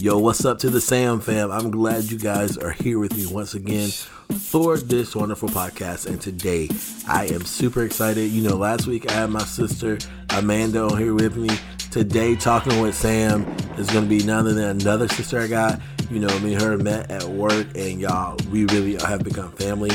[0.00, 1.50] Yo, what's up to the Sam fam?
[1.50, 3.88] I'm glad you guys are here with me once again
[4.30, 6.06] for this wonderful podcast.
[6.06, 6.68] And today
[7.08, 8.30] I am super excited.
[8.30, 9.98] You know, last week I had my sister
[10.30, 11.48] Amanda on here with me.
[11.90, 13.42] Today, talking with Sam
[13.76, 15.80] is going to be none other than another sister I got.
[16.12, 19.90] You know, me and her met at work, and y'all, we really have become family.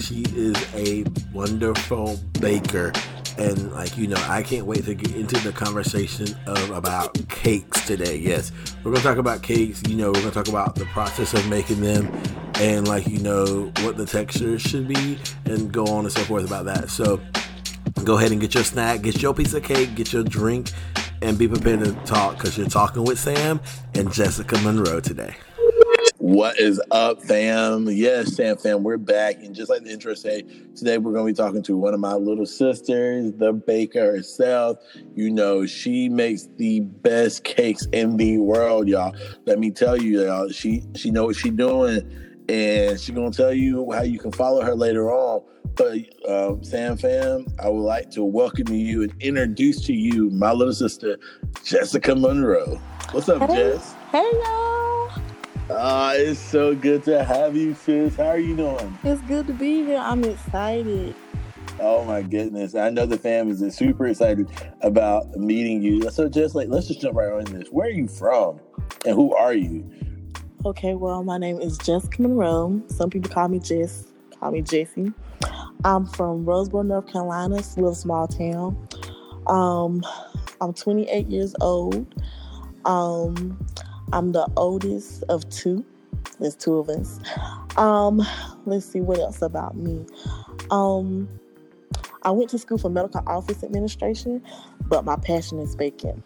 [0.00, 1.04] She is a
[1.34, 2.94] wonderful baker
[3.38, 7.86] and like you know i can't wait to get into the conversation of about cakes
[7.86, 8.52] today yes.
[8.82, 11.80] We're gonna talk about cakes you know we're gonna talk about the process of making
[11.80, 12.10] them
[12.56, 16.46] and like you know what the texture should be and go on and so forth
[16.46, 16.90] about that.
[16.90, 17.20] So
[18.04, 20.70] go ahead and get your snack get your piece of cake get your drink
[21.22, 23.60] and be prepared to talk because you're talking with sam
[23.94, 25.34] and jessica monroe today
[26.24, 27.86] what is up, fam?
[27.86, 29.42] Yes, Sam fam, we're back.
[29.42, 30.42] And just like the intro say,
[30.74, 34.78] today we're going to be talking to one of my little sisters, the baker herself.
[35.14, 39.14] You know, she makes the best cakes in the world, y'all.
[39.44, 42.00] Let me tell you, y'all, she she know what she's doing,
[42.48, 45.42] and she's gonna tell you how you can follow her later on.
[45.74, 50.52] But um, Sam fam, I would like to welcome you and introduce to you my
[50.52, 51.18] little sister,
[51.64, 52.80] Jessica Monroe.
[53.10, 53.56] What's up, hey.
[53.56, 53.92] Jess?
[54.10, 54.83] Hey, y'all.
[55.76, 58.14] Ah, it's so good to have you, sis.
[58.14, 58.96] How are you doing?
[59.02, 59.98] It's good to be here.
[59.98, 61.16] I'm excited.
[61.80, 62.76] Oh my goodness.
[62.76, 64.48] I know the fam is super excited
[64.82, 66.08] about meeting you.
[66.10, 67.68] So just like let's just jump right on this.
[67.70, 68.60] Where are you from?
[69.04, 69.90] And who are you?
[70.64, 72.80] Okay, well, my name is Jessica Monroe.
[72.86, 75.12] Some people call me Jess, call me Jessie.
[75.84, 78.88] I'm from Roseboro, North Carolina, a little small town.
[79.48, 80.02] Um,
[80.60, 82.14] I'm 28 years old.
[82.84, 83.58] Um,
[84.12, 85.84] I'm the oldest of two.
[86.40, 87.18] There's two of us.
[87.76, 88.22] Um,
[88.66, 90.04] let's see what else about me.
[90.70, 91.28] Um,
[92.22, 94.42] I went to school for medical office administration,
[94.86, 96.22] but my passion is baking.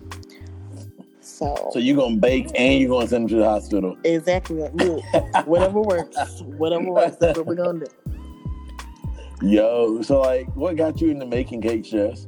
[1.20, 3.96] So, so you're gonna bake and you're gonna send them to the hospital.
[4.04, 4.68] Exactly.
[4.74, 5.04] Look,
[5.46, 6.16] whatever works.
[6.42, 7.16] Whatever works.
[7.16, 9.46] That's what we're gonna do.
[9.46, 12.26] Yo, so like, what got you into making cakes, Jess?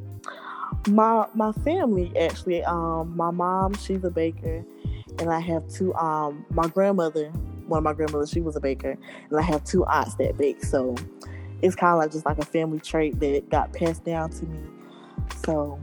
[0.88, 2.62] My my family actually.
[2.64, 4.64] Um, my mom, she's a baker
[5.20, 5.94] and I have two.
[5.94, 7.28] Um, my grandmother,
[7.66, 8.96] one of my grandmothers, she was a baker,
[9.30, 10.64] and I have two aunts that bake.
[10.64, 10.96] So
[11.62, 14.58] it's kind of like just like a family trait that got passed down to me.
[15.44, 15.78] So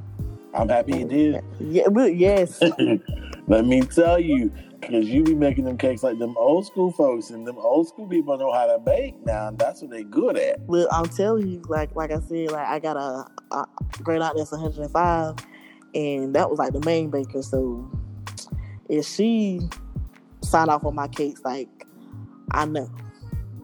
[0.54, 1.44] I'm happy you did.
[1.60, 2.62] Yeah, yes.
[3.48, 7.30] Let me tell you, because you be making them cakes like them old school folks,
[7.30, 9.50] and them old school people know how to bake now.
[9.50, 10.60] And that's what they good at.
[10.62, 13.66] Well, I'm telling you, like like I said, like I got a, a
[14.04, 15.36] great aunt that's 105,
[15.94, 17.44] and that was like the main baker.
[17.44, 17.90] So
[18.90, 19.62] if she
[20.42, 21.70] sign off on my cakes, like
[22.52, 22.90] I know.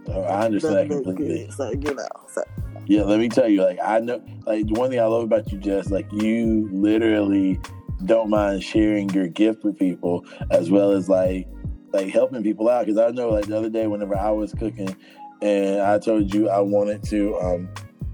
[0.08, 1.46] Oh, I understand completely.
[1.46, 2.44] Good, so you know, so.
[2.86, 5.52] Yeah, let me tell you, like I know, like the one thing I love about
[5.52, 7.60] you, Jess, like you literally
[8.06, 11.48] don't mind sharing your gift with people, as well as like
[11.94, 12.86] like helping people out.
[12.86, 14.96] Because I know, like the other day, whenever I was cooking,
[15.42, 17.70] and I told you I wanted to, um,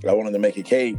[0.08, 0.98] I wanted to make a cake,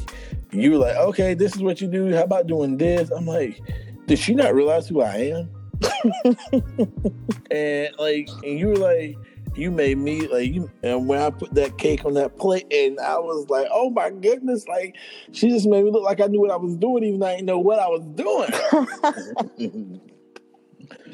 [0.50, 2.12] you were like, "Okay, this is what you do.
[2.12, 3.60] How about doing this?" I'm like,
[4.06, 5.50] "Did she not realize who I am?"
[7.50, 9.16] and like, and you were like,
[9.54, 10.70] you made me like you.
[10.82, 14.10] And when I put that cake on that plate, and I was like, oh my
[14.10, 14.96] goodness, like
[15.32, 17.36] she just made me look like I knew what I was doing, even though I
[17.36, 20.00] didn't know what I was doing.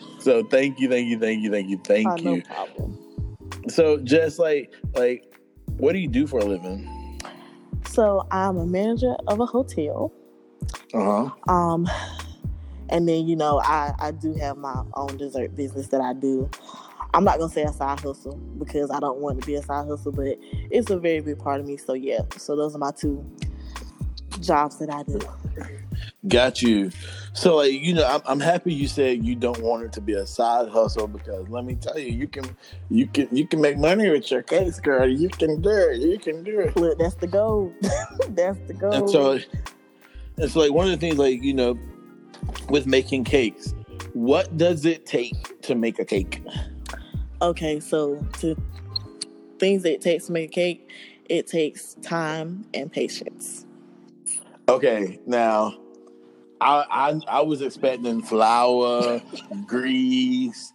[0.21, 2.37] so thank you, thank you, thank you, thank you, thank oh, you.
[2.37, 2.99] No problem.
[3.69, 5.25] So just like like,
[5.79, 6.93] what do you do for a living?
[7.87, 10.13] So I'm a manager of a hotel.
[10.93, 11.53] Uh huh.
[11.53, 11.89] Um,
[12.89, 16.49] and then, you know, I, I do have my own dessert business that I do.
[17.15, 19.87] I'm not gonna say a side hustle because I don't want to be a side
[19.87, 20.37] hustle, but
[20.71, 21.77] it's a very big part of me.
[21.77, 23.25] So yeah, so those are my two
[24.41, 25.19] jobs that I do.
[26.29, 26.91] Got you.
[27.33, 30.15] So like you know, I'm, I'm happy you said you don't want it to be
[30.15, 32.45] a side hustle because let me tell you, you can
[32.91, 35.09] you can you can make money with your case, girl.
[35.09, 36.01] You can do it.
[36.01, 36.77] You can do it.
[36.77, 37.73] Look, that's the goal.
[38.29, 38.93] that's the goal.
[38.93, 39.39] And so
[40.37, 41.79] it's like one of the things like you know
[42.69, 43.75] with making cakes.
[44.13, 46.43] What does it take to make a cake?
[47.43, 48.57] Okay, so to
[49.59, 50.91] things that it takes to make a cake,
[51.29, 53.67] it takes time and patience.
[54.69, 55.79] Okay, now
[56.61, 59.21] I I, I was expecting flour,
[59.67, 60.73] grease,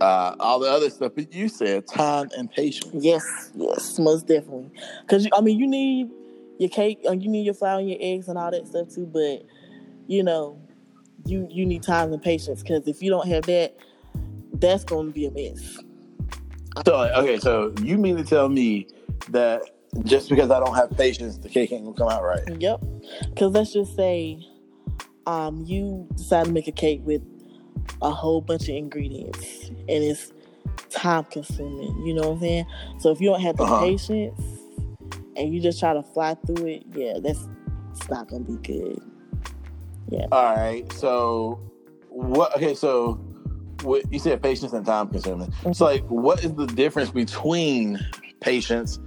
[0.00, 3.04] uh, all the other stuff, but you said time and patience.
[3.04, 4.70] Yes, yes, most definitely.
[5.02, 6.10] Because I mean, you need
[6.58, 9.06] your cake, uh, you need your flour and your eggs and all that stuff too.
[9.06, 9.44] But
[10.06, 10.58] you know,
[11.26, 13.76] you you need time and patience because if you don't have that,
[14.54, 15.78] that's going to be a mess.
[16.84, 18.88] So okay, so you mean to tell me
[19.30, 19.62] that
[20.02, 22.42] just because I don't have patience, the cake ain't gonna come out right?
[22.60, 22.82] Yep.
[23.30, 24.40] Because let's just say,
[25.26, 27.22] um, you decide to make a cake with
[28.02, 30.32] a whole bunch of ingredients and it's
[30.90, 32.04] time consuming.
[32.04, 32.66] You know what I'm saying?
[32.98, 33.80] So if you don't have the uh-huh.
[33.80, 34.40] patience
[35.36, 37.48] and you just try to fly through it, yeah, that's
[37.92, 39.00] it's not gonna be good.
[40.08, 40.26] Yeah.
[40.32, 40.90] All right.
[40.92, 41.60] So
[42.08, 42.56] what?
[42.56, 42.74] Okay.
[42.74, 43.14] So
[43.82, 45.48] what you said patience and time consuming.
[45.48, 45.72] Mm-hmm.
[45.72, 48.04] So like, what is the difference between
[48.40, 48.98] patience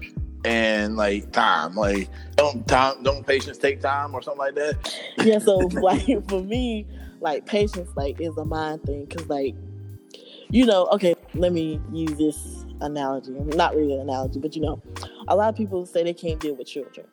[0.46, 1.76] and like time?
[1.76, 4.98] Like, don't time don't patience take time or something like that?
[5.18, 5.40] Yeah.
[5.40, 6.86] So like for me,
[7.22, 9.56] like patience like is a mind thing because like
[10.50, 14.82] you know okay let me use this analogy not really an analogy but you know
[15.28, 17.06] a lot of people say they can't deal with children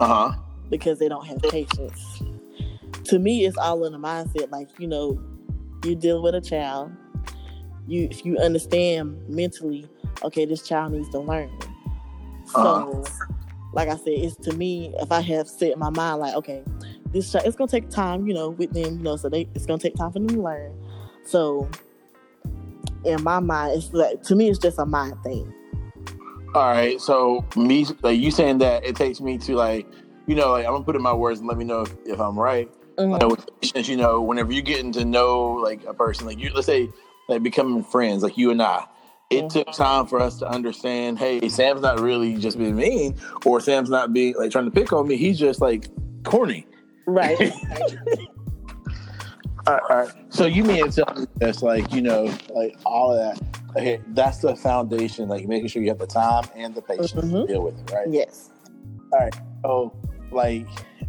[0.00, 0.32] uh-huh
[0.70, 2.22] because they don't have patience
[3.08, 5.20] to me it's all in the mindset like you know
[5.84, 6.92] you deal with a child.
[7.86, 9.88] You if you understand mentally
[10.24, 11.50] okay this child needs to learn.
[12.46, 13.34] So uh-huh.
[13.72, 16.62] like i said it's to me if i have set in my mind like okay
[17.12, 19.66] this child it's gonna take time you know with them you know so they it's
[19.66, 20.72] gonna take time for them to learn.
[21.24, 21.68] So
[23.04, 25.52] in my mind it's like to me it's just a mind thing.
[26.54, 29.86] All right so me like you saying that it takes me to like
[30.26, 32.20] you know like i'm gonna put in my words and let me know if, if
[32.20, 33.90] i'm right Mm-hmm.
[33.90, 36.90] you know, whenever you're getting to know like a person, like you, let's say,
[37.28, 38.86] like becoming friends, like you and I,
[39.30, 39.48] it mm-hmm.
[39.48, 41.18] took time for us to understand.
[41.18, 44.92] Hey, Sam's not really just being mean, or Sam's not being like trying to pick
[44.92, 45.16] on me.
[45.16, 45.88] He's just like
[46.24, 46.66] corny,
[47.06, 47.40] right?
[47.40, 47.48] all,
[49.66, 50.10] right, all right.
[50.30, 53.42] So you mean tell me that's like you know, like all of that.
[53.76, 55.28] Okay, that's the foundation.
[55.28, 57.32] Like making sure you have the time and the patience mm-hmm.
[57.32, 58.06] to deal with it, right?
[58.08, 58.50] Yes.
[59.12, 59.34] All right.
[59.62, 59.96] So
[60.30, 60.66] like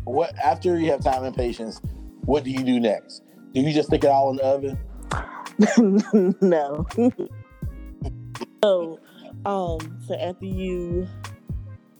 [0.08, 1.82] what after you have time and patience,
[2.26, 3.24] what do you do next?
[3.54, 4.78] Do you just stick it all in the oven?
[6.42, 6.86] no.
[8.64, 9.00] so,
[9.46, 11.08] um, so after you,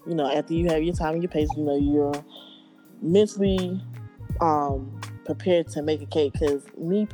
[0.06, 2.24] you know, after you have your time and your patience, you know, you're
[3.02, 3.82] mentally
[4.42, 6.34] um prepared to make a cake.
[6.34, 7.08] Because me,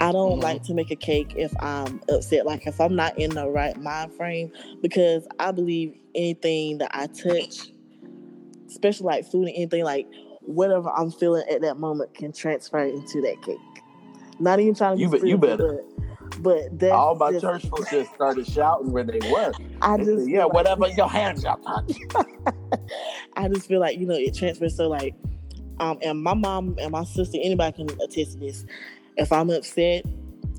[0.00, 0.40] I don't mm-hmm.
[0.40, 2.46] like to make a cake if I'm upset.
[2.46, 7.06] Like if I'm not in the right mind frame, because I believe anything that I
[7.08, 7.71] touch
[8.72, 10.06] especially like food and anything like
[10.40, 13.58] whatever I'm feeling at that moment can transfer into that cake.
[14.40, 15.82] Not even trying to you, be, you better.
[16.38, 19.52] But, but all my just, church folks just started shouting where they were.
[19.82, 21.60] I just said, yeah, like, whatever your hands up.
[23.36, 24.76] I just feel like you know it transfers.
[24.76, 25.14] So like,
[25.78, 28.64] um, and my mom and my sister, anybody can attest to this.
[29.16, 30.04] If I'm upset,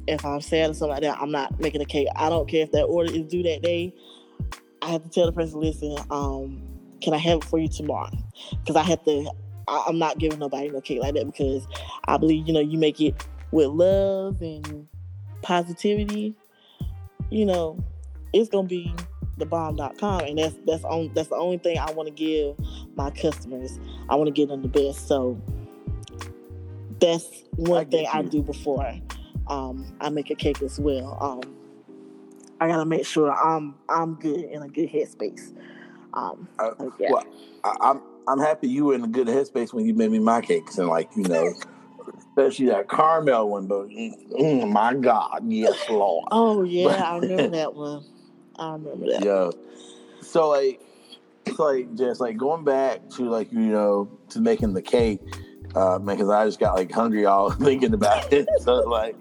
[0.08, 2.08] if I'm sad or something like that, I'm not making a cake.
[2.16, 3.94] I don't care if that order is due that day.
[4.82, 6.62] I have to tell the person, listen, um,
[7.04, 8.10] can I have it for you tomorrow?
[8.52, 9.30] Because I have to.
[9.68, 11.68] I, I'm not giving nobody no cake like that because
[12.08, 13.16] I believe you know you make it
[13.52, 14.88] with love and
[15.42, 16.36] positivity.
[17.30, 17.78] You know,
[18.34, 18.94] it's gonna be
[19.38, 22.56] the bomb.com and that's that's on that's the only thing I want to give
[22.96, 23.80] my customers.
[24.10, 25.08] I want to give them the best.
[25.08, 25.40] So
[27.00, 28.94] that's one I thing I do before
[29.48, 31.18] um, I make a cake as well.
[31.20, 31.56] Um,
[32.60, 35.54] I gotta make sure I'm I'm good in a good headspace.
[36.14, 37.12] Um, uh, yeah.
[37.12, 37.26] Well,
[37.64, 40.42] I, I'm, I'm happy you were in a good headspace when you made me my
[40.42, 41.54] cakes and like you know,
[42.18, 43.68] especially that caramel one.
[43.68, 46.28] But mm, my God, yes, Lord.
[46.32, 48.04] Oh yeah, but, I remember that one.
[48.58, 49.26] I remember that.
[49.26, 49.52] Yeah.
[50.22, 50.82] So like,
[51.56, 55.22] so like just like going back to like you know to making the cake,
[55.76, 58.48] uh, because I just got like hungry all thinking about it.
[58.62, 59.16] so like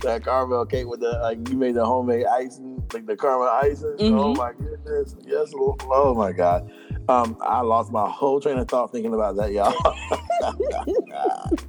[0.00, 3.96] that caramel cake with the like you made the homemade icing, like the caramel icing.
[3.98, 4.18] Oh mm-hmm.
[4.18, 6.70] Oh my goodness, yes, oh my god.
[7.08, 9.74] Um, I lost my whole train of thought thinking about that, y'all.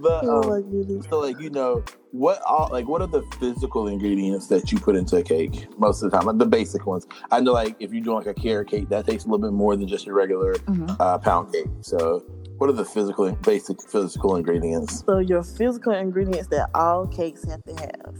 [0.00, 4.46] but oh um, so like you know what all like what are the physical ingredients
[4.46, 7.40] that you put into a cake most of the time like the basic ones i
[7.40, 9.76] know like if you're doing like a carrot cake that takes a little bit more
[9.76, 10.90] than just your regular mm-hmm.
[11.00, 12.24] uh, pound cake so
[12.58, 15.04] what are the physical, basic physical ingredients?
[15.06, 18.16] So your physical ingredients that all cakes have to have.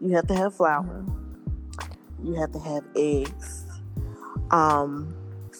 [0.00, 1.04] You have to have flour.
[2.22, 3.64] You have to have eggs.
[4.50, 5.14] Um,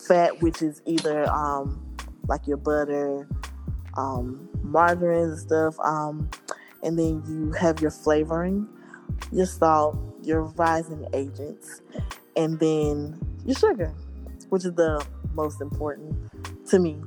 [0.06, 1.82] fat, which is either um,
[2.28, 3.26] like your butter,
[3.96, 5.78] um, margarine and stuff.
[5.80, 6.30] Um,
[6.82, 8.68] and then you have your flavoring,
[9.30, 11.80] your salt, your rising agents,
[12.36, 13.94] and then your sugar,
[14.50, 15.04] which is the
[15.34, 16.14] most important
[16.68, 17.00] to me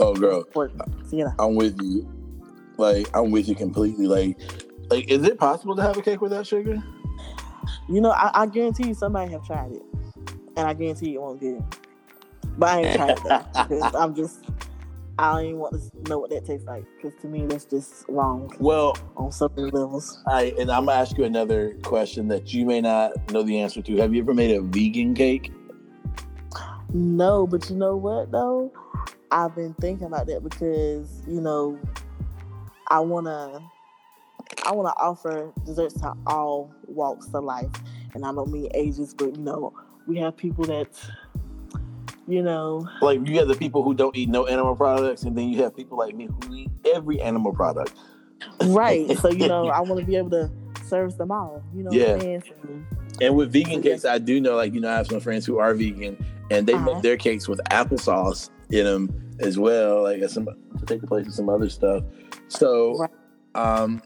[0.00, 0.44] Oh, girl.
[1.38, 2.08] I'm with you.
[2.76, 4.06] Like, I'm with you completely.
[4.06, 4.38] Like,
[4.90, 6.82] like, is it possible to have a cake without sugar?
[7.88, 9.82] You know, I, I guarantee you somebody have tried it,
[10.56, 11.62] and I guarantee you it won't get it.
[12.56, 13.94] But I ain't tried that.
[13.94, 14.44] I'm just,
[15.18, 18.04] I don't even want to know what that tastes like because to me that's just
[18.08, 18.54] wrong.
[18.60, 20.22] Well, on so many levels.
[20.26, 23.82] I and I'm gonna ask you another question that you may not know the answer
[23.82, 23.96] to.
[23.96, 25.52] Have you ever made a vegan cake?
[26.92, 28.72] No, but you know what though?
[29.30, 31.78] I've been thinking about that because, you know,
[32.88, 33.62] I want to
[34.64, 37.68] I want to offer desserts to all walks of life,
[38.14, 39.74] and I don't mean ages, but you know,
[40.06, 40.88] we have people that,
[42.26, 45.48] you know, Like you have the people who don't eat no animal products, and then
[45.50, 47.92] you have people like me who eat every animal product.
[48.62, 49.16] right.
[49.18, 50.50] so you know, I want to be able to
[50.86, 51.62] service them all.
[51.74, 52.16] You know, Yeah.
[52.16, 52.86] what I'm saying?
[53.20, 55.58] And with vegan cakes, I do know, like, you know, I have some friends who
[55.58, 56.16] are vegan
[56.50, 56.84] and they Uh-huh.
[56.94, 61.26] make their cakes with applesauce in them as well, like some to take the place
[61.26, 62.04] of some other stuff.
[62.48, 63.06] So,
[63.54, 64.02] um,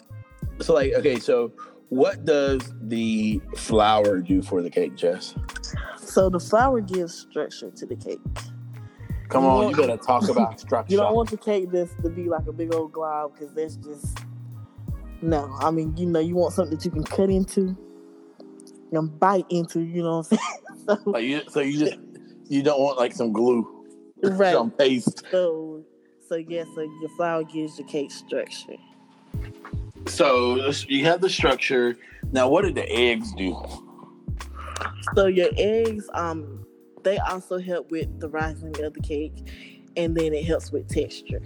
[0.60, 1.52] so like, okay, so
[1.88, 5.34] what does the flour do for the cake, Jess?
[5.96, 8.20] so the flour gives structure to the cake.
[9.28, 10.90] Come You on, you gotta talk about structure.
[10.92, 13.76] You don't want the cake just to be like a big old glob because that's
[13.76, 14.18] just
[15.22, 15.50] no.
[15.60, 17.74] I mean, you know, you want something that you can cut into
[18.92, 19.80] and bite into.
[19.80, 20.96] You know what I'm saying?
[21.04, 21.98] so, like you, so you just
[22.48, 23.71] you don't want like some glue,
[24.32, 24.52] right.
[24.52, 25.24] some paste.
[25.30, 25.84] So,
[26.28, 26.64] so yeah.
[26.74, 28.76] So your flour gives your cake structure.
[30.06, 31.96] So you have the structure.
[32.32, 33.56] Now, what did the eggs do?
[35.14, 36.64] So your eggs, um,
[37.02, 39.48] they also help with the rising of the cake,
[39.96, 41.42] and then it helps with texture.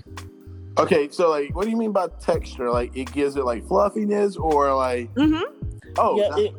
[0.79, 2.71] Okay, so like, what do you mean by texture?
[2.71, 5.93] Like, it gives it like fluffiness, or like, Mm-hmm.
[5.99, 6.55] oh, yeah, it,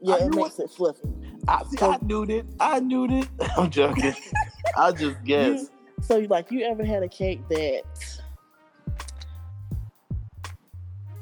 [0.00, 1.08] yeah, it makes it fluffy.
[1.46, 2.46] I, see, I knew it.
[2.60, 3.28] I knew it.
[3.56, 4.14] I'm joking.
[4.78, 5.70] I just guess.
[6.02, 7.82] So, like, you ever had a cake that?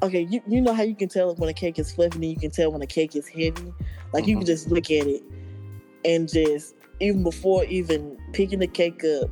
[0.03, 2.37] Okay, you, you know how you can tell when a cake is fluffy, and you
[2.37, 3.73] can tell when a cake is heavy.
[4.13, 4.47] Like you can Mhm.
[4.47, 5.23] just look at it
[6.07, 9.31] and just even before even picking the cake up,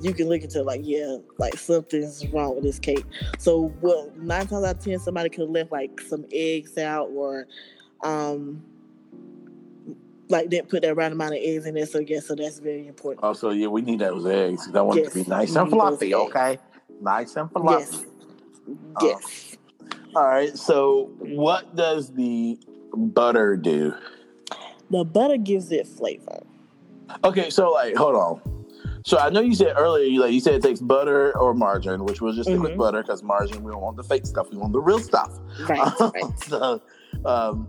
[0.00, 3.04] you can look into like yeah, like something's wrong with this cake.
[3.38, 7.08] So what nine times out of ten somebody could have left like some eggs out
[7.12, 7.46] or
[8.02, 8.62] um
[10.28, 11.86] like didn't put that right amount of eggs in there.
[11.86, 13.22] So yeah, so that's very important.
[13.24, 14.68] Also, yeah, we need those eggs.
[14.74, 16.14] I want it to be nice and fluffy.
[16.14, 16.58] Okay,
[17.00, 17.90] nice and Yes.
[17.90, 18.06] fluffy.
[19.02, 19.56] Yes.
[20.16, 20.56] All right.
[20.56, 22.58] So, what does the
[22.94, 23.94] butter do?
[24.90, 26.42] The butter gives it flavor.
[27.24, 28.40] Okay, so like, hold on.
[29.06, 32.04] So I know you said earlier, you like you said it takes butter or margarine,
[32.04, 32.78] which was just stick with Mhm.
[32.78, 35.38] butter because margarine we don't want the fake stuff, we want the real stuff.
[35.68, 36.38] Right, right.
[36.38, 36.80] so,
[37.26, 37.68] um,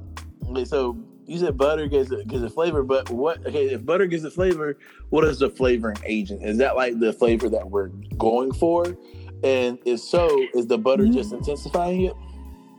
[0.63, 3.45] so you said butter gives it gives it flavor, but what?
[3.45, 4.77] Okay, if butter gives it flavor,
[5.09, 6.43] what is the flavoring agent?
[6.43, 8.95] Is that like the flavor that we're going for?
[9.43, 11.37] And if so, is the butter just Mm-hmm.
[11.39, 12.13] intensifying it?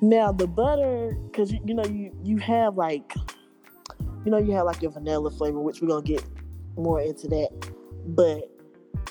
[0.00, 3.14] Now the butter, because you, you know you you have like,
[4.24, 6.24] you know you have like your vanilla flavor, which we're gonna get
[6.76, 7.50] more into that.
[8.06, 8.50] But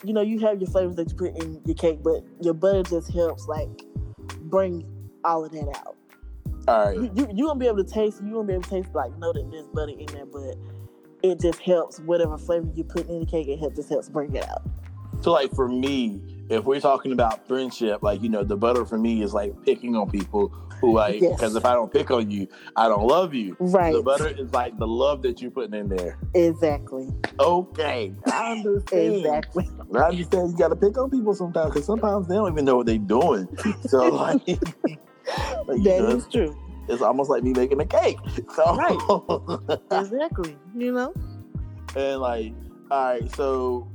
[0.03, 2.83] you know you have your flavors that you put in your cake, but your butter
[2.83, 3.69] just helps like
[4.41, 4.85] bring
[5.23, 5.95] all of that out.
[6.67, 6.95] All right.
[6.95, 8.21] You you you gonna be able to taste.
[8.23, 10.55] You gonna be able to taste like know that there's butter in there, but
[11.23, 13.47] it just helps whatever flavor you put in the cake.
[13.47, 14.63] It helps just helps bring it out.
[15.21, 18.97] So like for me, if we're talking about friendship, like you know, the butter for
[18.97, 20.49] me is like picking on people
[20.81, 21.33] who like Yes.
[21.35, 23.55] because if I don't pick on you, I don't love you.
[23.59, 23.93] Right.
[23.93, 26.17] The butter is like the love that you're putting in there.
[26.33, 27.07] Exactly.
[27.39, 29.15] Okay, I understand.
[29.15, 29.69] Exactly.
[29.95, 32.77] I understand you got to pick on people sometimes because sometimes they don't even know
[32.77, 33.47] what they're doing.
[33.87, 34.41] So like,
[35.67, 36.55] like, That know, is true.
[36.87, 38.17] it's almost like me making a cake.
[38.55, 39.79] So Right.
[39.91, 40.57] Exactly.
[40.75, 41.13] You know.
[41.95, 42.53] and like,
[42.91, 43.87] all right, so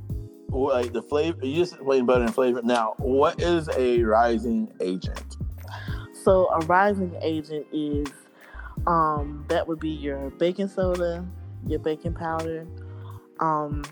[0.49, 2.61] like the flavor, you just explained butter and flavor.
[2.63, 5.37] Now, what is a rising agent?
[6.25, 8.09] So a rising agent is
[8.87, 11.25] um that would be your baking soda,
[11.67, 12.67] your baking powder.
[13.39, 13.85] Um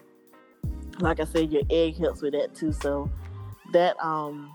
[1.00, 2.72] like I said, your egg helps with that too.
[2.72, 3.08] So
[3.72, 4.50] that um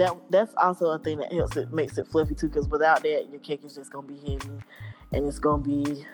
[0.00, 3.28] that that's also a thing that helps it makes it fluffy too because without that
[3.30, 4.58] your cake is just gonna be heavy
[5.12, 6.04] and it's gonna be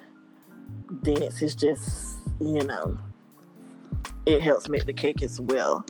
[1.02, 1.40] dense.
[1.40, 2.99] It's just you know
[4.26, 5.87] it helps make the cake as well.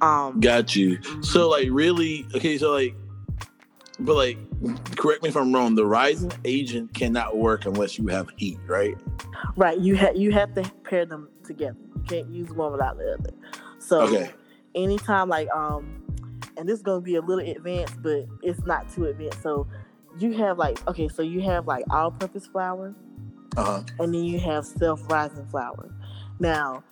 [0.00, 0.98] Um Got you.
[1.22, 2.94] So like really okay, so like
[4.00, 4.38] but like
[4.96, 8.96] correct me if I'm wrong, the rising agent cannot work unless you have heat, right?
[9.56, 11.76] Right, you have you have to pair them together.
[11.94, 13.30] You can't use one without the other.
[13.78, 14.32] So Okay.
[14.74, 16.03] anytime like um
[16.56, 19.42] and this is gonna be a little advanced, but it's not too advanced.
[19.42, 19.66] So
[20.18, 22.94] you have like okay, so you have like all purpose flour
[23.56, 23.82] Uh-huh.
[23.98, 25.90] and then you have self rising flour.
[26.40, 26.82] Now,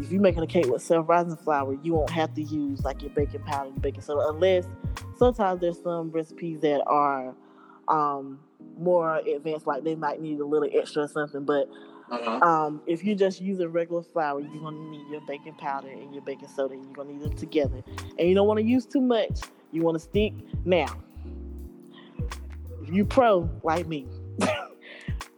[0.00, 3.02] if you're making a cake with self rising flour, you won't have to use like
[3.02, 4.66] your baking powder, your baking soda, unless
[5.16, 7.34] sometimes there's some recipes that are
[7.88, 8.40] um
[8.76, 11.68] more advanced, like they might need a little extra or something, but
[12.10, 12.46] Uh-huh.
[12.46, 16.22] um, if you're just using regular flour, you're gonna need your baking powder and your
[16.22, 17.82] baking soda, and you're gonna need them together.
[18.18, 19.40] And you don't want to use too much.
[19.72, 20.32] You want to stick.
[20.64, 20.86] Now,
[22.82, 24.06] if you pro like me,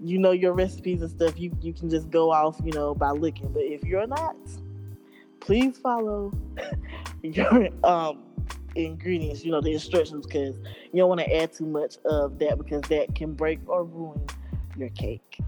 [0.00, 1.38] you know your recipes and stuff.
[1.38, 3.52] You you can just go off, you know, by looking.
[3.52, 4.36] But if you're not,
[5.40, 6.32] please follow
[7.22, 8.22] your um
[8.76, 10.56] ingredients, you know, the instructions, because
[10.92, 14.24] you don't want to add too much of that because that can break or ruin
[14.76, 15.40] your cake.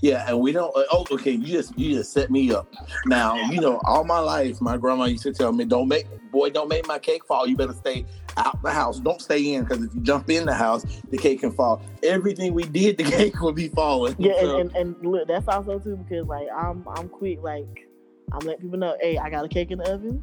[0.00, 0.74] Yeah, and we don't.
[0.76, 1.32] Uh, oh, okay.
[1.32, 2.72] You just you just set me up.
[3.04, 6.50] Now you know all my life, my grandma used to tell me, "Don't make boy,
[6.50, 7.46] don't make my cake fall.
[7.46, 8.04] You better stay
[8.36, 9.00] out the house.
[9.00, 11.82] Don't stay in because if you jump in the house, the cake can fall.
[12.02, 14.14] Everything we did, the cake will be falling.
[14.18, 14.58] Yeah, so.
[14.58, 17.42] and, and, and look, that's also too because like I'm I'm quick.
[17.42, 17.88] Like
[18.32, 20.22] I'm letting people know, hey, I got a cake in the oven.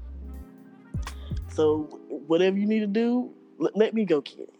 [1.51, 1.83] So
[2.27, 4.54] whatever you need to do, l- let me go it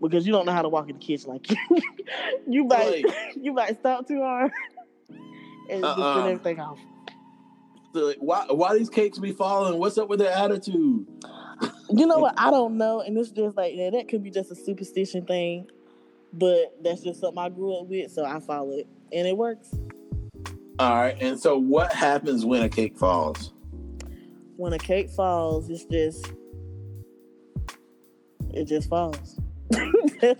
[0.00, 1.30] because you don't know how to walk in the kitchen.
[1.30, 1.56] Like you,
[2.46, 3.04] you might
[3.36, 4.52] you might stop too hard
[5.70, 5.96] and uh-uh.
[5.96, 6.26] just turn uh-uh.
[6.26, 6.78] everything off.
[7.94, 9.78] So why why these cakes be falling?
[9.78, 11.06] What's up with their attitude?
[11.88, 12.34] You know what?
[12.36, 15.68] I don't know, and it's just like yeah, that could be just a superstition thing,
[16.32, 19.70] but that's just something I grew up with, so I follow it, and it works.
[20.78, 23.54] All right, and so what happens when a cake falls?
[24.56, 26.32] When a cake falls, it's just
[28.52, 29.38] it just falls.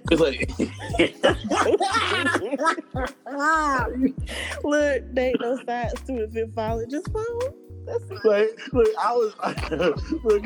[0.08, 0.48] Cause like,
[4.64, 6.30] look, they ain't no sides to it.
[6.30, 7.54] If it falls, it just falls.
[8.24, 9.34] like, look, I was
[10.24, 10.44] look,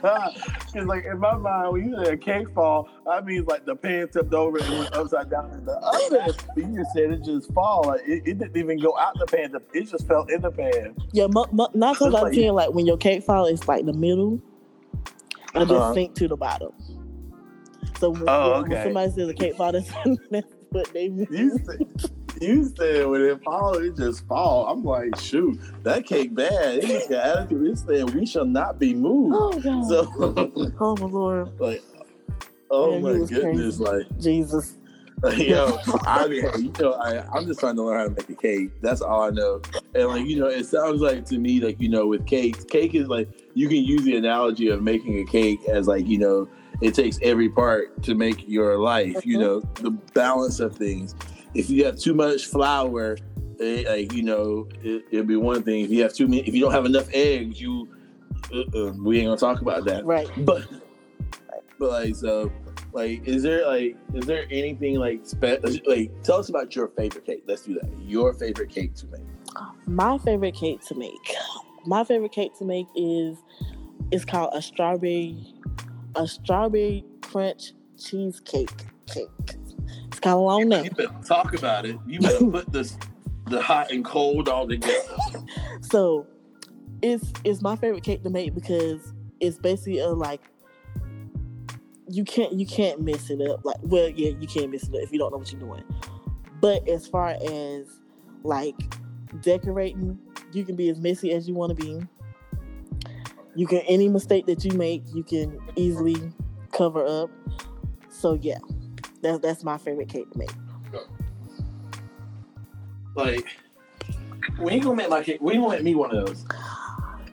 [0.00, 3.76] cause like in my mind, when you say a cake fall, I mean like the
[3.76, 6.34] pan tipped over and went upside down in the oven.
[6.54, 9.26] But you just said it just fall, like it, it didn't even go out the
[9.26, 10.96] pan; it just fell in the pan.
[11.12, 13.84] Yeah, m- m- not so I'm like, saying like when your cake fall, it's like
[13.84, 14.40] the middle,
[15.54, 15.80] and uh-huh.
[15.80, 16.72] just sink to the bottom.
[18.02, 18.70] So when, oh, okay.
[18.70, 19.70] when somebody says a cake fall,
[20.30, 21.28] that's, what they mean.
[21.30, 21.86] You said,
[22.40, 24.66] you said when it fall, it just fall.
[24.66, 26.78] I'm like, shoot, that cake bad.
[26.78, 27.64] It just got attitude.
[27.64, 29.36] It said we shall not be moved.
[29.38, 29.88] Oh God.
[29.88, 31.60] So, oh my Lord.
[31.60, 31.84] Like,
[32.72, 33.84] oh Man, my goodness, crazy.
[33.84, 34.74] like Jesus.
[35.36, 38.34] Yo, I mean, you know, I, I'm just trying to learn how to make a
[38.34, 38.70] cake.
[38.80, 39.62] That's all I know.
[39.94, 42.96] And like, you know, it sounds like to me, like, you know, with cakes, cake
[42.96, 46.48] is like you can use the analogy of making a cake as like, you know,
[46.82, 49.14] it takes every part to make your life.
[49.14, 49.30] Mm-hmm.
[49.30, 51.14] You know, the balance of things.
[51.54, 53.16] If you have too much flour,
[53.58, 55.84] it, like you know, it, will be one thing.
[55.84, 57.88] If you have too many, if you don't have enough eggs, you
[58.52, 60.04] uh-uh, we ain't gonna talk about that.
[60.04, 60.28] Right.
[60.38, 60.66] But
[61.78, 62.50] but like so,
[62.92, 67.24] like is there like is there anything like spe- like tell us about your favorite
[67.24, 67.44] cake?
[67.46, 67.88] Let's do that.
[68.00, 69.22] Your favorite cake to make.
[69.86, 71.34] My favorite cake to make.
[71.86, 73.38] My favorite cake to make is
[74.10, 75.54] it's called a strawberry
[76.14, 78.70] a strawberry crunch cheesecake
[79.06, 79.28] cake.
[80.08, 80.82] It's kind of long now.
[80.82, 81.96] You better talk about it.
[82.06, 82.96] You better put this
[83.48, 85.16] the hot and cold all together.
[85.80, 86.26] So
[87.02, 90.40] it's it's my favorite cake to make because it's basically a like
[92.08, 93.64] you can't you can't mess it up.
[93.64, 95.84] Like well yeah, you can't mess it up if you don't know what you're doing.
[96.60, 98.00] But as far as
[98.44, 98.76] like
[99.40, 100.18] decorating,
[100.52, 102.00] you can be as messy as you want to be
[103.54, 106.16] you can any mistake that you make, you can easily
[106.72, 107.30] cover up.
[108.08, 108.58] So yeah,
[109.22, 110.50] that's that's my favorite cake to make.
[113.14, 113.46] Like,
[114.58, 115.40] when you gonna make my cake?
[115.40, 116.46] When you gonna make me one of those?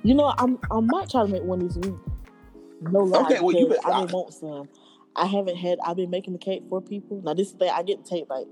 [0.03, 1.95] You know, I'm I might try to make one this week.
[2.81, 4.69] No lie, okay, well, you been, I didn't want some.
[5.15, 5.79] I haven't had.
[5.85, 7.21] I've been making the cake for people.
[7.23, 7.73] Now this is the thing.
[7.73, 8.47] I get to take like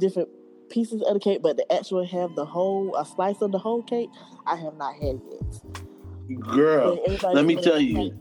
[0.00, 0.28] different
[0.70, 3.82] pieces of the cake, but the actual have the whole a slice of the whole
[3.82, 4.08] cake,
[4.46, 5.89] I have not had yet.
[6.38, 6.98] Girl,
[7.32, 8.14] let me tell you.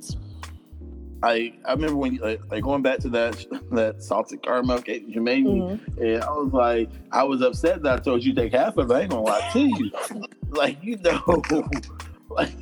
[1.22, 5.04] I I remember when you like, like, going back to that that salted caramel cake
[5.08, 6.02] you made me, mm-hmm.
[6.02, 8.93] and I was like, I was upset that I told you take half of it.
[8.93, 9.91] I ain't gonna lie to you,
[10.50, 11.43] like you know,
[12.30, 12.54] like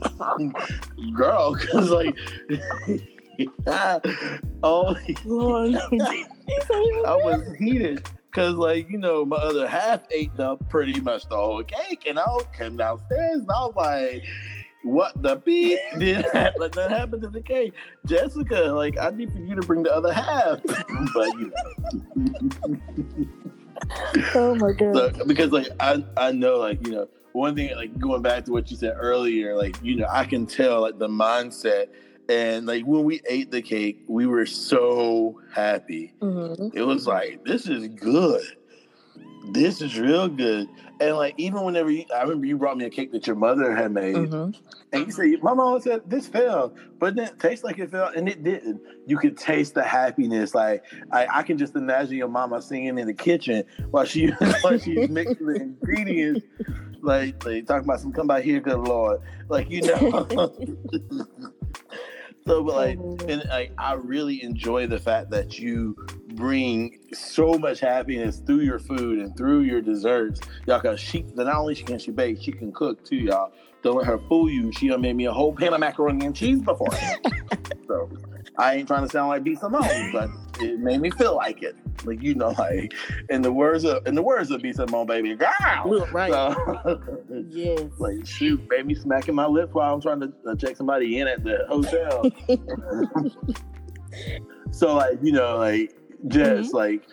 [1.14, 2.16] girl, because like.
[4.64, 5.76] oh, Lord.
[5.76, 11.36] I was heated because, like, you know, my other half ate up pretty much the
[11.36, 12.26] whole cake, and I
[12.58, 14.24] came downstairs and I was like,
[14.88, 17.74] what the beat did that, like, that happened to the cake?
[18.06, 20.62] Jessica, like, I need for you to bring the other half.
[21.14, 22.78] but you know.
[24.36, 25.16] oh my god.
[25.18, 28.52] So, because like I I know like, you know, one thing like going back to
[28.52, 31.88] what you said earlier, like, you know, I can tell like the mindset
[32.30, 36.14] and like when we ate the cake, we were so happy.
[36.22, 36.78] Mm-hmm.
[36.78, 38.44] It was like, this is good.
[39.52, 40.68] This is real good.
[41.00, 43.76] And like even whenever you, I remember you brought me a cake that your mother
[43.76, 44.60] had made, mm-hmm.
[44.92, 48.08] and you said my mom said this fell, but then it tastes like it fell,
[48.08, 48.82] and it didn't.
[49.06, 50.56] You could taste the happiness.
[50.56, 54.28] Like I, I can just imagine your mama singing in the kitchen while she
[54.62, 56.48] while she's mixing the ingredients,
[57.02, 60.52] like like talking about some come by here, good lord, like you know.
[62.48, 65.96] So, but like, and like, I really enjoy the fact that you
[66.38, 70.80] bring so much happiness through your food and through your desserts, y'all.
[70.80, 73.52] Cause she, not only she can she bake, she can cook too, y'all.
[73.84, 74.72] Don't let her fool you.
[74.72, 76.92] She done made me a whole pan of macaroni and cheese before.
[77.88, 78.10] so,
[78.58, 81.76] I ain't trying to sound like B Simone, but it made me feel like it.
[82.06, 82.94] Like you know, like
[83.30, 85.50] in the words of in the words of B Simone, baby, girl.
[85.86, 86.32] Look, right.
[86.32, 87.02] So,
[87.50, 87.82] Yes.
[87.98, 91.28] like shoot, made me smacking my lips while I'm trying to uh, check somebody in
[91.28, 92.30] at the hotel.
[94.72, 95.97] so like you know, like
[96.28, 96.78] just mm-hmm.
[96.78, 97.08] like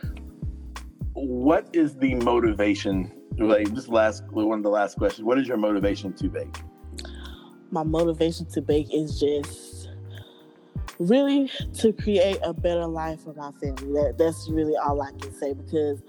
[1.15, 3.13] what is the motivation?
[3.39, 5.25] Like just last one of the last questions.
[5.25, 6.57] What is your motivation to bake?
[7.75, 9.91] my motivation to bake is just
[11.01, 13.93] really to create a better life for my family.
[13.93, 16.01] That that's really all I can say because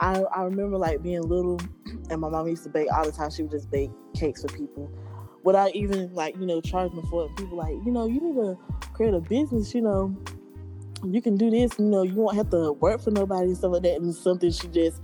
[0.00, 1.60] I I remember like being little
[2.10, 3.30] and my mom used to bake all the time.
[3.30, 4.90] She would just bake cakes for people
[5.44, 7.36] without even like, you know, charging for it.
[7.36, 8.58] People like, you know, you need to
[8.92, 10.14] create a business, you know.
[11.04, 13.72] You can do this, you know, you won't have to work for nobody and stuff
[13.72, 13.96] like that.
[13.96, 15.00] And something she just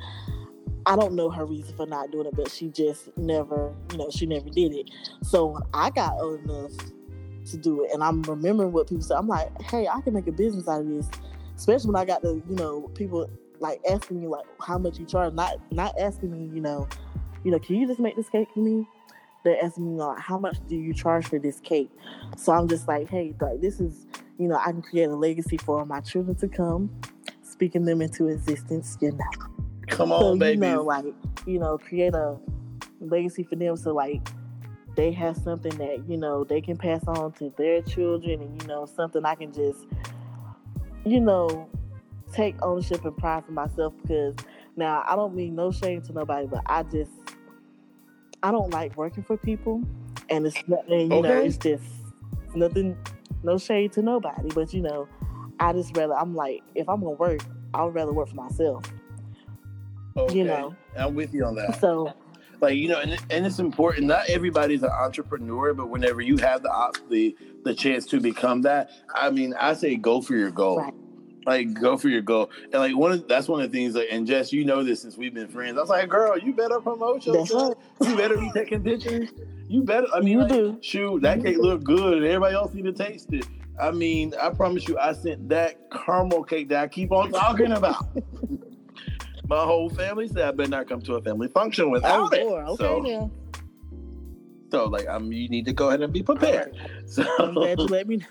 [0.87, 4.09] I don't know her reason for not doing it, but she just never, you know,
[4.11, 4.91] she never did it.
[5.23, 6.73] So when I got old enough
[7.51, 10.27] to do it, and I'm remembering what people said, I'm like, hey, I can make
[10.27, 11.07] a business out of this.
[11.57, 13.29] Especially when I got the, you know, people
[13.61, 16.89] like asking me like how much you charge, not not asking me, you know,
[17.45, 18.87] you know, can you just make this cake for me?
[19.45, 21.91] They're asking me like, how much do you charge for this cake?
[22.37, 24.07] So I'm just like, hey, like this is,
[24.39, 26.91] you know, I can create a legacy for my children to come,
[27.43, 29.19] speaking them into existence, you know.
[29.89, 31.15] Come So on, you know, like
[31.47, 32.39] you know, create a
[33.01, 33.77] legacy for them.
[33.77, 34.27] So like
[34.97, 38.69] they have something that you know they can pass on to their children, and you
[38.69, 39.87] know something I can just
[41.05, 41.69] you know
[42.33, 44.35] take ownership and pride for myself because
[44.77, 47.11] now I don't mean no shame to nobody, but I just
[48.43, 49.83] I don't like working for people,
[50.29, 51.85] and it's not, and, you know it's just
[52.55, 52.97] nothing,
[53.43, 55.09] no shade to nobody, but you know
[55.61, 57.41] I just rather I'm like if I'm gonna work,
[57.75, 58.85] I'd rather work for myself.
[60.17, 60.39] Okay.
[60.39, 60.75] you know.
[60.97, 61.81] I'm with you on that.
[61.81, 62.13] So
[62.61, 64.07] like you know, and, and it's important.
[64.07, 68.63] Not everybody's an entrepreneur, but whenever you have the op- the the chance to become
[68.63, 70.79] that, I mean, I say go for your goal.
[70.79, 70.95] Right.
[71.47, 73.95] Like go for your goal, and like one of that's one of the things.
[73.95, 75.79] Like, and Jess, you know this since we've been friends.
[75.79, 77.75] I was like, girl, you better promote yourself.
[78.03, 79.31] You better be taking pictures.
[79.69, 80.07] You better.
[80.15, 80.79] I mean, You like, do.
[80.81, 83.47] shoot, that cake look good, and everybody else need to taste it.
[83.81, 87.73] I mean, I promise you, I sent that caramel cake that I keep on talking
[87.73, 88.05] about.
[89.49, 92.45] My whole family said I better not come to a family function Oh, without it.
[92.47, 92.65] Lord.
[92.71, 93.31] Okay, so, now.
[94.71, 96.77] so like, I'm you need to go ahead and be prepared.
[97.07, 98.27] So, I'm glad you let me know.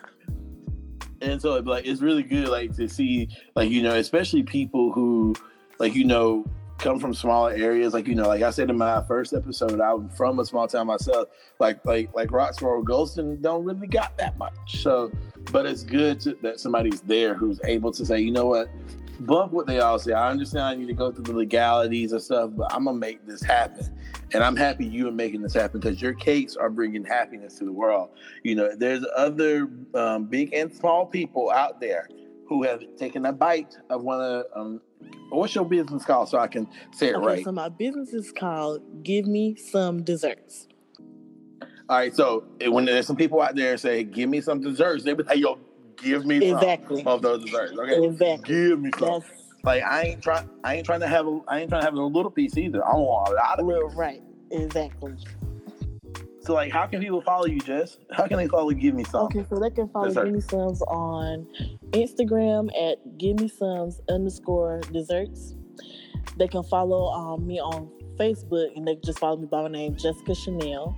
[1.22, 5.34] and so like it's really good like to see like you know especially people who
[5.80, 6.46] like you know
[6.78, 7.94] come from smaller areas.
[7.94, 10.88] Like you know like i said in my first episode i'm from a small town
[10.88, 11.30] myself.
[11.60, 14.82] Like like like roxborough golston don't really got that much.
[14.82, 15.12] So
[15.52, 18.70] but it's good to, that somebody's there who's able to say you know what?
[19.22, 20.14] Bump what they all say.
[20.14, 23.26] I understand i need to go through the legalities and stuff but i'm gonna make
[23.26, 23.86] this happen.
[24.34, 27.66] And i'm happy you are making this happen because your cakes are bringing happiness to
[27.66, 28.10] the world.
[28.44, 32.08] You know there's other um, big and small people out there
[32.48, 34.82] who have taken a bite of one of um,
[35.30, 38.32] what's your business called so i can say it Okay, right so my business is
[38.32, 40.68] called Give Me Some Desserts.
[41.90, 45.14] all right so when there's some people out there say give me some desserts they
[45.14, 45.58] be like yo
[45.98, 47.04] give me some Exactly.
[47.06, 48.56] of those desserts okay Exactly.
[48.56, 49.26] give me some That's
[49.64, 51.94] like i ain't trying i ain't trying to have a i ain't trying to have
[51.96, 54.22] a little piece either i want a lot of it right.
[54.50, 55.14] Exactly.
[56.48, 59.28] So like how can people follow you jess how can they follow give me some
[59.28, 60.26] Okay, so they can follow Dessert.
[60.26, 61.48] Give Me Some's on
[61.92, 65.56] Instagram at Give Me Some's underscore desserts.
[66.38, 69.68] They can follow um, me on Facebook and they can just follow me by my
[69.68, 70.98] name, Jessica Chanel.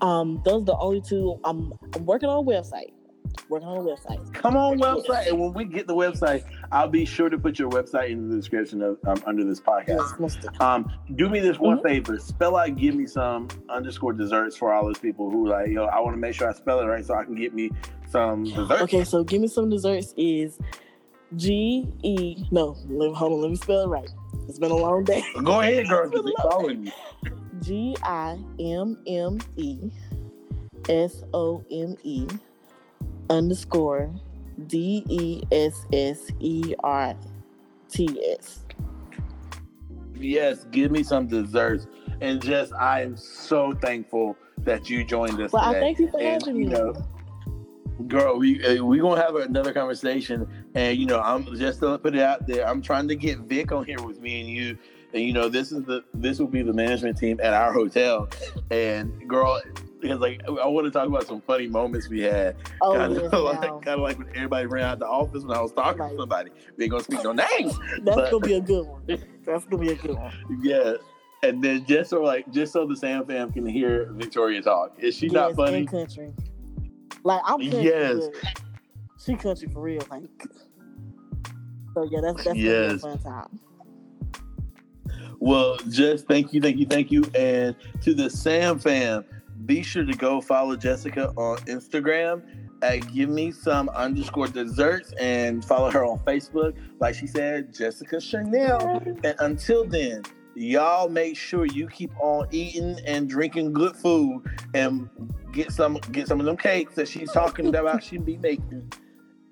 [0.00, 1.38] Um, those are the only two.
[1.44, 2.92] I'm, I'm working on a website.
[3.48, 4.32] Working on a website.
[4.34, 5.28] Come on, website.
[5.28, 8.36] And when we get the website, I'll be sure to put your website in the
[8.36, 10.60] description of um, under this podcast.
[10.60, 11.82] Um, do me this one Mhm.
[11.82, 12.18] favor.
[12.18, 15.98] Spell out give me some underscore desserts for all those people who like, yo, I
[16.00, 17.70] want to make sure I spell it right so I can get me
[18.08, 18.82] some desserts.
[18.82, 20.58] Okay, so give me some desserts is
[21.36, 24.08] G E no, let, hold on, let me spell it right.
[24.48, 25.22] It's been a long day.
[25.44, 26.92] Go ahead, girl, because they following you.
[27.60, 29.90] G I M M E
[30.88, 32.26] S O M E
[33.30, 34.12] underscore
[34.66, 37.14] D E S S E R
[37.88, 38.64] T S.
[40.14, 41.86] Yes, give me some desserts.
[42.20, 46.20] And just I am so thankful that you joined us Well, I thank you for
[46.20, 46.74] And, having you me.
[46.74, 46.94] know,
[48.08, 52.14] girl we uh, we gonna have another conversation and you know i'm just to put
[52.14, 54.78] it out there i'm trying to get vic on here with me and you
[55.12, 58.26] and you know this is the this will be the management team at our hotel
[58.70, 59.60] and girl
[60.00, 63.22] because like i want to talk about some funny moments we had oh, kind yes,
[63.32, 66.00] of like kind of like when everybody ran out the office when i was talking
[66.00, 66.10] Right.
[66.12, 69.02] to somebody we ain't gonna speak no names That's but- gonna be a good one.
[69.46, 70.32] That's gonna be a good one.
[70.62, 70.94] yeah
[71.42, 75.16] and then just so like just so the sam fam can hear victoria talk is
[75.16, 76.32] she not funny country.
[77.24, 78.28] Like I'm country, Yes.
[78.42, 78.62] but
[79.22, 80.22] she country for real, like.
[81.94, 82.92] So yeah, that's that's Yes.
[82.92, 83.60] a fun time.
[85.38, 87.24] Well, just thank you, thank you, thank you.
[87.34, 89.24] And to the Sam fam,
[89.66, 92.42] be sure to go follow Jessica on Instagram
[92.82, 96.74] at give me some underscore desserts and follow her on Facebook.
[96.98, 99.02] Like she said, Jessica Chanel.
[99.24, 100.22] And until then,
[100.54, 104.42] y'all make sure you keep on eating and drinking good food
[104.74, 105.08] and
[105.52, 108.92] get some get some of them cakes that she's talking about she be making.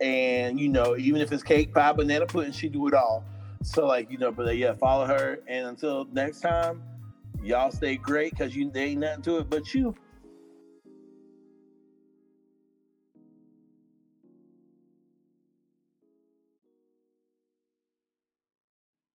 [0.00, 3.24] And you know, even if it's cake, pie, banana pudding, she do it all.
[3.62, 5.40] So like, you know, but yeah, follow her.
[5.48, 6.82] And until next time,
[7.42, 9.94] y'all stay great because you there ain't nothing to it but you.